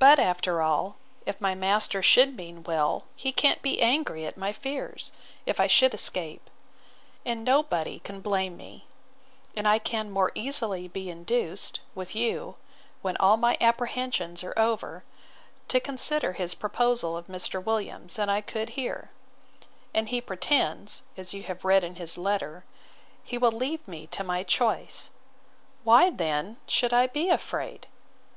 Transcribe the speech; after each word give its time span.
But, 0.00 0.18
after 0.18 0.60
all, 0.62 0.96
if 1.24 1.40
my 1.40 1.54
master 1.54 2.02
should 2.02 2.34
mean 2.36 2.64
well, 2.64 3.04
he 3.14 3.30
can't 3.30 3.62
be 3.62 3.80
angry 3.80 4.26
at 4.26 4.36
my 4.36 4.52
fears, 4.52 5.12
if 5.46 5.60
I 5.60 5.68
should 5.68 5.94
escape; 5.94 6.50
and 7.24 7.44
nobody 7.44 8.00
can 8.00 8.20
blame 8.20 8.56
me; 8.56 8.88
and 9.54 9.68
I 9.68 9.78
can 9.78 10.10
more 10.10 10.32
easily 10.34 10.88
be 10.88 11.08
induced, 11.08 11.78
with 11.94 12.16
you, 12.16 12.56
when 13.00 13.16
all 13.18 13.36
my 13.36 13.56
apprehensions 13.60 14.42
are 14.42 14.58
over, 14.58 15.04
to 15.68 15.78
consider 15.78 16.32
his 16.32 16.56
proposal 16.56 17.16
of 17.16 17.28
Mr. 17.28 17.62
Williams, 17.64 18.16
than 18.16 18.28
I 18.28 18.40
could 18.40 18.70
here; 18.70 19.12
and 19.94 20.08
he 20.08 20.20
pretends, 20.20 21.04
as 21.16 21.32
you 21.32 21.44
have 21.44 21.64
read 21.64 21.84
in 21.84 21.94
his 21.94 22.18
letter, 22.18 22.64
he 23.22 23.38
will 23.38 23.52
leave 23.52 23.86
me 23.86 24.08
to 24.08 24.24
my 24.24 24.42
choice: 24.42 25.10
Why 25.84 26.10
then 26.10 26.56
should 26.66 26.92
I 26.92 27.06
be 27.06 27.28
afraid? 27.30 27.86